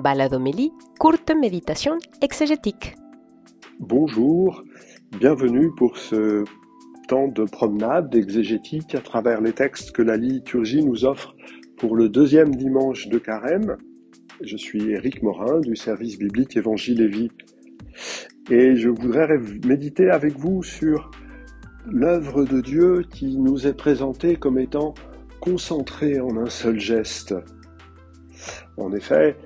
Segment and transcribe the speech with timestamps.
[0.00, 2.94] Baladomélie, courte méditation exégétique.
[3.78, 4.64] Bonjour,
[5.18, 6.44] bienvenue pour ce
[7.08, 11.34] temps de promenade exégétique à travers les textes que la liturgie nous offre
[11.76, 13.76] pour le deuxième dimanche de carême.
[14.40, 17.30] Je suis Éric Morin du service biblique Évangile et Vie
[18.50, 21.10] et je voudrais méditer avec vous sur
[21.86, 24.94] l'œuvre de Dieu qui nous est présentée comme étant
[25.40, 27.34] concentrée en un seul geste.
[28.76, 29.36] En effet,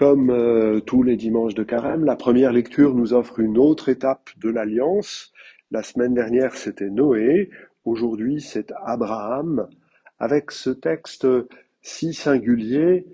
[0.00, 4.30] comme euh, tous les dimanches de carême, la première lecture nous offre une autre étape
[4.38, 5.30] de l'alliance.
[5.70, 7.50] La semaine dernière, c'était Noé.
[7.84, 9.68] Aujourd'hui, c'est Abraham.
[10.18, 11.26] Avec ce texte
[11.82, 13.04] si singulier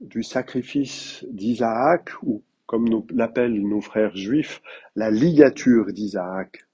[0.00, 4.62] du sacrifice d'Isaac, ou comme l'appellent nos frères juifs,
[4.94, 6.64] la ligature d'Isaac.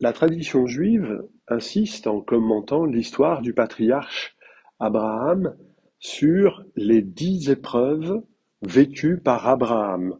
[0.00, 4.34] La tradition juive insiste en commentant l'histoire du patriarche
[4.80, 5.54] Abraham
[5.98, 8.22] sur les dix épreuves
[8.66, 10.18] vécues par Abraham.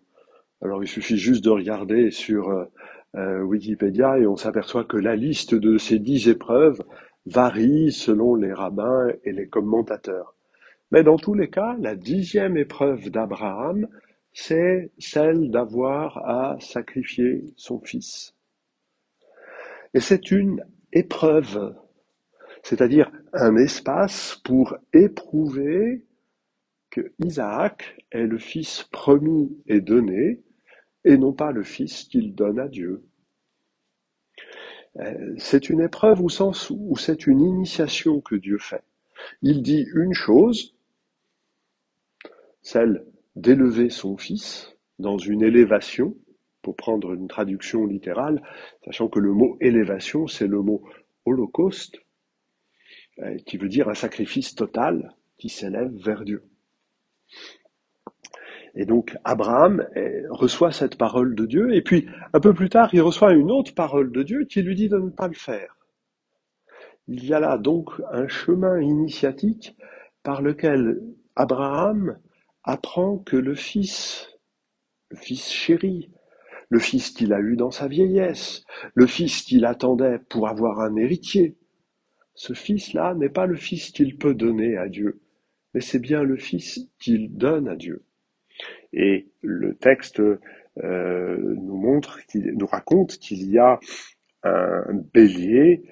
[0.62, 2.64] Alors il suffit juste de regarder sur euh,
[3.16, 6.82] euh, Wikipédia et on s'aperçoit que la liste de ces dix épreuves
[7.26, 10.34] varie selon les rabbins et les commentateurs.
[10.90, 13.88] Mais dans tous les cas, la dixième épreuve d'Abraham,
[14.32, 18.34] c'est celle d'avoir à sacrifier son fils.
[19.94, 21.74] Et c'est une épreuve,
[22.62, 26.04] c'est-à-dire un espace pour éprouver
[27.18, 30.42] Isaac est le fils promis et donné,
[31.04, 33.04] et non pas le fils qu'il donne à Dieu.
[35.00, 38.84] Euh, c'est une épreuve au sens où c'est une initiation que Dieu fait.
[39.42, 40.76] Il dit une chose,
[42.62, 43.04] celle
[43.36, 46.16] d'élever son fils dans une élévation,
[46.62, 48.42] pour prendre une traduction littérale,
[48.84, 50.82] sachant que le mot élévation, c'est le mot
[51.26, 51.98] holocauste,
[53.18, 56.42] euh, qui veut dire un sacrifice total qui s'élève vers Dieu.
[58.74, 62.90] Et donc Abraham euh, reçoit cette parole de Dieu, et puis un peu plus tard,
[62.92, 65.76] il reçoit une autre parole de Dieu qui lui dit de ne pas le faire.
[67.06, 69.76] Il y a là donc un chemin initiatique
[70.22, 71.02] par lequel
[71.36, 72.18] Abraham
[72.64, 74.28] apprend que le fils,
[75.10, 76.10] le fils chéri,
[76.70, 78.64] le fils qu'il a eu dans sa vieillesse,
[78.94, 81.56] le fils qu'il attendait pour avoir un héritier,
[82.34, 85.20] ce fils-là n'est pas le fils qu'il peut donner à Dieu,
[85.74, 88.04] mais c'est bien le fils qu'il donne à Dieu.
[88.92, 93.80] Et le texte euh, nous montre, nous raconte qu'il y a
[94.44, 95.82] un bélier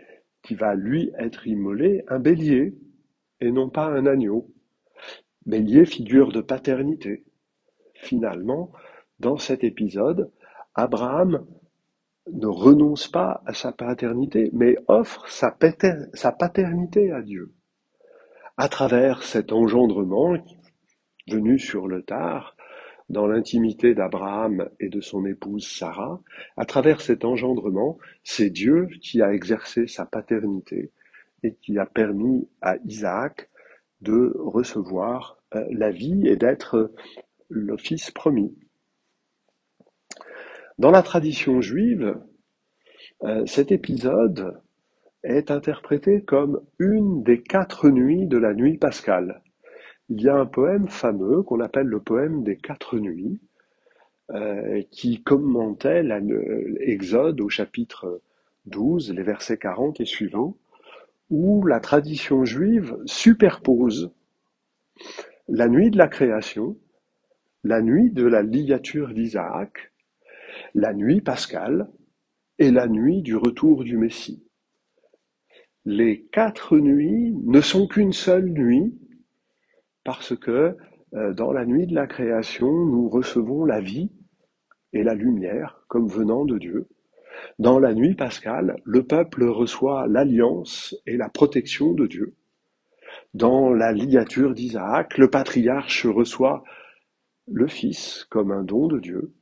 [0.42, 2.74] qui va lui être immolé, un bélier,
[3.40, 4.52] et non pas un agneau.
[5.46, 7.24] Bélier figure de paternité.
[7.94, 8.72] Finalement,
[9.18, 10.30] dans cet épisode,
[10.74, 11.46] Abraham
[12.30, 17.52] ne renonce pas à sa paternité, mais offre sa, paternité à Dieu.
[18.58, 20.36] À travers cet engendrement
[21.26, 22.54] venu sur le tard,
[23.08, 26.20] dans l'intimité d'Abraham et de son épouse Sarah,
[26.58, 30.90] à travers cet engendrement, c'est Dieu qui a exercé sa paternité
[31.42, 33.48] et qui a permis à Isaac
[34.02, 36.92] de recevoir euh, la vie et d'être
[37.48, 37.76] le
[38.14, 38.54] promis.
[40.78, 42.18] Dans la tradition juive,
[43.24, 44.60] euh, cet épisode
[45.22, 49.42] est interprété comme une des quatre nuits de la nuit pascale.
[50.08, 53.40] Il y a un poème fameux qu'on appelle le poème des quatre nuits,
[54.30, 58.22] euh, qui commentait l'Exode au chapitre
[58.66, 60.56] 12, les versets 40 et suivants,
[61.30, 64.12] où la tradition juive superpose
[65.48, 66.76] la nuit de la création,
[67.64, 69.92] la nuit de la ligature d'Isaac,
[70.74, 71.88] la nuit pascale
[72.58, 74.44] et la nuit du retour du Messie.
[75.84, 78.94] Les quatre nuits ne sont qu'une seule nuit
[80.04, 80.76] parce que
[81.14, 84.10] euh, dans la nuit de la création, nous recevons la vie
[84.92, 86.88] et la lumière comme venant de Dieu.
[87.58, 92.34] Dans la nuit pascale, le peuple reçoit l'alliance et la protection de Dieu.
[93.34, 96.62] Dans la ligature d'Isaac, le patriarche reçoit
[97.48, 99.32] le Fils comme un don de Dieu.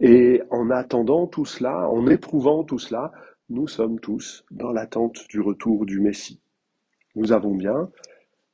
[0.00, 3.12] Et en attendant tout cela, en éprouvant tout cela,
[3.48, 6.40] nous sommes tous dans l'attente du retour du Messie.
[7.14, 7.90] Nous avons bien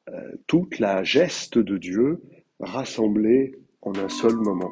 [0.09, 2.21] euh, toute la geste de Dieu
[2.61, 4.71] rassemblée en un seul moment.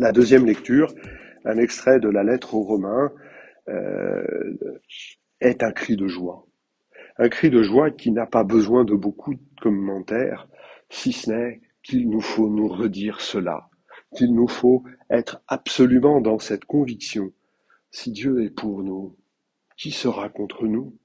[0.00, 0.92] La deuxième lecture,
[1.44, 3.12] un extrait de la lettre aux Romains,
[3.68, 4.56] euh,
[5.40, 6.46] est un cri de joie.
[7.16, 10.48] Un cri de joie qui n'a pas besoin de beaucoup de commentaires,
[10.90, 13.68] si ce n'est qu'il nous faut nous redire cela,
[14.16, 17.32] qu'il nous faut être absolument dans cette conviction.
[17.90, 19.16] Si Dieu est pour nous,
[19.76, 20.96] qui sera contre nous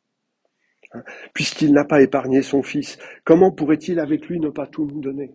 [0.93, 1.03] Hein?
[1.33, 5.33] Puisqu'il n'a pas épargné son Fils, comment pourrait-il avec lui ne pas tout nous donner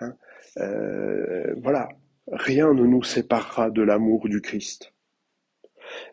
[0.00, 0.14] hein?
[0.58, 1.88] euh, Voilà,
[2.30, 4.92] rien ne nous séparera de l'amour du Christ.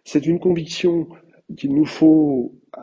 [0.03, 1.07] C'est une conviction
[1.57, 2.81] qu'il nous faut euh,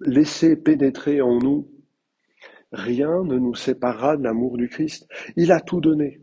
[0.00, 1.70] laisser pénétrer en nous.
[2.72, 5.08] Rien ne nous séparera de l'amour du Christ.
[5.36, 6.20] Il a tout donné.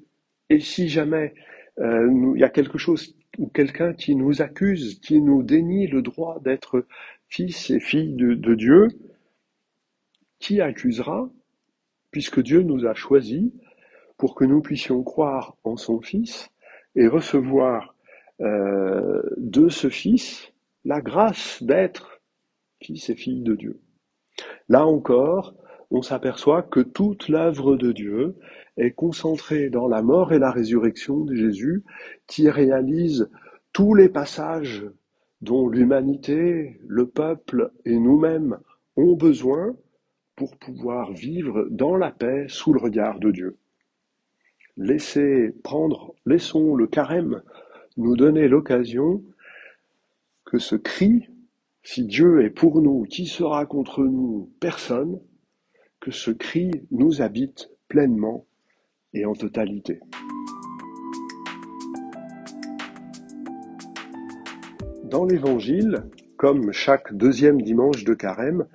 [0.51, 1.33] Et si jamais
[1.79, 6.01] euh, il y a quelque chose ou quelqu'un qui nous accuse, qui nous dénie le
[6.01, 6.85] droit d'être
[7.29, 8.89] fils et filles de, Dieu,
[10.39, 11.29] qui accusera,
[12.11, 13.49] puisque Dieu nous a choisis
[14.17, 16.49] pour que nous puissions croire en son Fils
[16.97, 17.95] et recevoir
[18.41, 20.51] euh, de ce Fils
[20.83, 22.19] la grâce d'être
[22.81, 23.79] fils et filles de Dieu.
[24.67, 25.55] Là encore,
[25.91, 28.35] on s'aperçoit que toute l'œuvre de Dieu
[28.77, 31.83] est concentrée dans la mort et la résurrection de Jésus,
[32.27, 33.29] qui réalise
[33.73, 34.85] tous les passages
[35.41, 38.57] dont l'humanité, le peuple et nous-mêmes
[38.95, 39.75] ont besoin
[40.35, 43.57] pour pouvoir vivre dans la paix sous le regard de Dieu.
[44.77, 47.43] Laissez prendre, laissons le carême
[47.97, 49.23] nous donner l'occasion
[50.45, 51.27] que ce cri,
[51.83, 55.19] si Dieu est pour nous, qui sera contre nous Personne,
[56.01, 58.45] que ce cri nous habite pleinement
[59.13, 59.99] et en totalité.
[65.03, 66.05] Dans l'Évangile,
[66.37, 68.65] comme chaque deuxième dimanche de carême,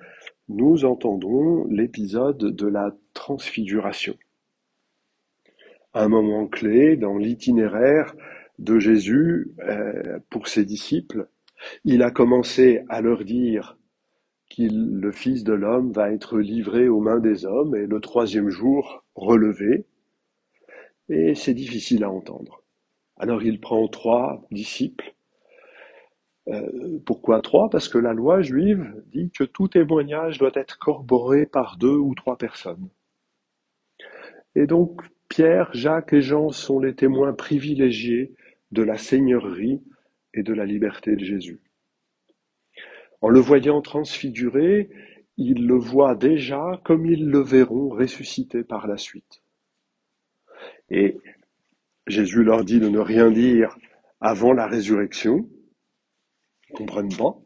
[0.49, 4.17] nous entendons l'épisode de la transfiguration.
[5.95, 8.15] Un moment clé dans l'itinéraire
[8.59, 11.27] de Jésus euh, pour ses disciples.
[11.85, 13.76] Il a commencé à leur dire
[14.59, 19.05] le Fils de l'homme, va être livré aux mains des hommes et le troisième jour
[19.15, 19.87] relevé.
[21.09, 22.63] Et c'est difficile à entendre.
[23.17, 25.17] Alors il prend trois disciples
[26.49, 27.69] euh, pourquoi trois?
[27.71, 32.15] Parce que la loi juive dit que tout témoignage doit être corroboré par deux ou
[32.15, 32.89] trois personnes.
[34.55, 38.35] Et donc Pierre, Jacques et Jean sont les témoins privilégiés
[38.71, 39.83] de la seigneurie
[40.35, 41.61] et de la liberté de Jésus.
[43.21, 44.91] En le voyant transfiguré,
[45.37, 49.43] ils le voient déjà comme ils le verront ressuscité par la suite.
[50.91, 51.17] Et
[52.07, 53.77] Jésus leur dit de ne rien dire
[54.21, 55.49] avant la résurrection,
[56.75, 57.37] comprennent pas.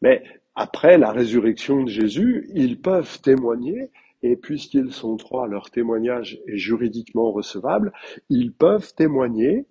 [0.00, 0.22] Mais
[0.54, 3.90] après la résurrection de Jésus, ils peuvent témoigner,
[4.22, 7.92] et puisqu'ils sont trois, leur témoignage est juridiquement recevable,
[8.28, 9.66] ils peuvent témoigner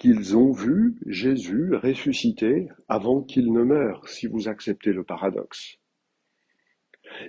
[0.00, 5.76] qu'ils ont vu Jésus ressuscité avant qu'il ne meure, si vous acceptez le paradoxe.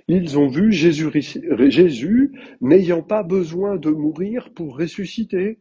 [0.08, 1.10] Ils ont vu Jésus,
[1.68, 2.32] Jésus
[2.62, 5.60] n'ayant pas besoin de mourir pour ressusciter.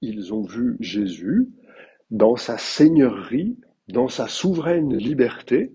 [0.00, 1.50] Ils ont vu Jésus
[2.10, 5.74] dans sa seigneurie, dans sa souveraine liberté,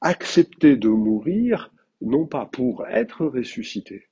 [0.00, 4.08] accepter de mourir, non pas pour être ressuscité,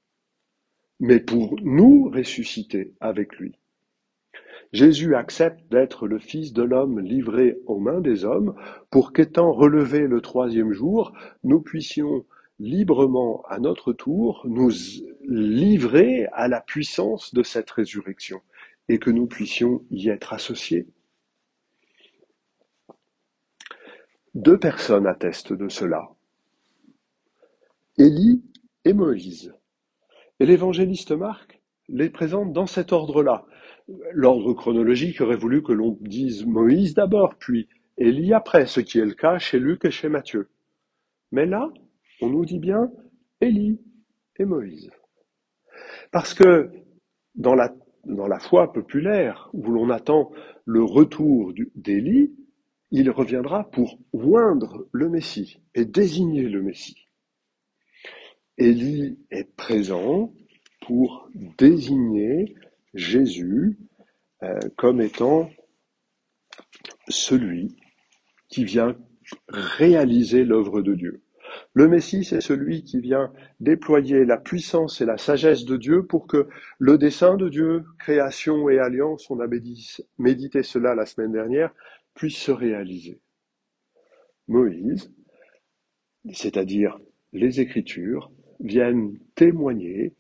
[1.01, 3.59] mais pour nous ressusciter avec lui.
[4.73, 8.55] Jésus accepte d'être le Fils de l'homme livré aux mains des hommes
[8.91, 11.13] pour qu'étant relevé le troisième jour,
[11.45, 12.25] nous puissions
[12.59, 14.71] librement à notre tour nous
[15.25, 18.41] livrer à la puissance de cette résurrection
[18.89, 20.87] et que nous puissions y être associés.
[24.35, 26.11] Deux personnes attestent de cela.
[27.99, 28.43] Élie
[28.85, 29.55] et Moïse.
[30.39, 33.47] Et l'évangéliste Marc les présente dans cet ordre-là.
[34.13, 39.05] L'ordre chronologique aurait voulu que l'on dise Moïse d'abord, puis Élie après, ce qui est
[39.05, 40.49] le cas chez Luc et chez Matthieu.
[41.33, 41.71] Mais là,
[42.21, 42.91] on nous dit bien
[43.41, 43.81] Élie
[44.39, 44.91] et Moïse.
[46.11, 46.71] Parce que
[47.35, 50.31] dans la, foi populaire, où l'on attend
[50.65, 52.35] le retour d'Élie,
[52.91, 57.09] il reviendra pour oindre le Messie et désigner le Messie.
[58.59, 60.33] Élie est présent
[60.87, 61.29] pour
[61.59, 62.55] désigner
[62.97, 63.79] Jésus
[64.43, 65.51] euh, comme étant
[67.09, 67.77] celui
[68.49, 68.97] qui vient
[69.49, 71.23] réaliser l'œuvre de Dieu.
[71.75, 76.27] Le Messie, c'est celui qui vient déployer la puissance et la sagesse de Dieu pour
[76.27, 76.49] que
[76.79, 79.47] le dessein de Dieu, création et alliance, on a
[80.19, 81.73] médité cela la semaine dernière,
[82.15, 83.21] puisse se réaliser.
[84.49, 85.13] Moïse,
[86.33, 86.99] c'est-à-dire
[87.33, 90.15] les Écritures, viennent témoigner,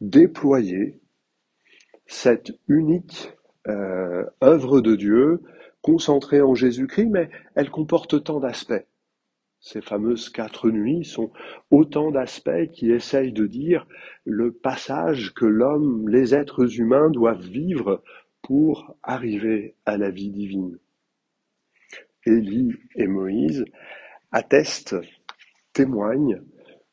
[0.00, 0.99] déployer
[2.10, 3.32] cette unique
[3.68, 5.40] euh, œuvre de Dieu
[5.80, 8.84] concentrée en Jésus-Christ, mais elle comporte tant d'aspects.
[9.60, 11.30] Ces fameuses quatre nuits sont
[11.70, 13.86] autant d'aspects qui essayent de dire
[14.24, 18.02] le passage que l'homme, les êtres humains doivent vivre
[18.42, 20.78] pour arriver à la vie divine.
[22.26, 23.64] Élie et Moïse,
[24.32, 24.96] attestent,
[25.72, 26.42] témoignent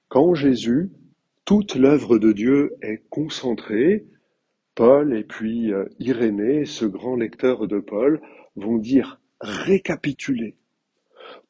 [0.09, 0.91] qu'en Jésus,
[1.43, 4.05] toute l'œuvre de Dieu est concentrée.
[4.77, 8.21] Paul et puis euh, Irénée, ce grand lecteur de Paul,
[8.55, 10.55] vont dire récapituler,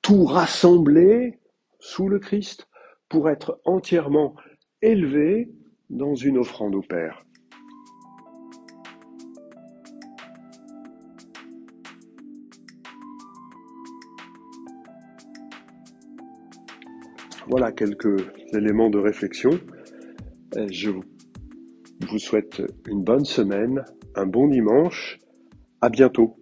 [0.02, 1.38] tout rassembler
[1.78, 2.70] sous le Christ
[3.10, 4.34] pour être entièrement
[4.82, 5.52] élevé
[5.90, 7.26] dans une offrande au Père.
[17.50, 19.60] Voilà quelques éléments de réflexion.
[20.56, 20.92] Je
[22.18, 25.20] vous souhaite une bonne semaine, un bon dimanche.
[25.82, 26.40] À bientôt.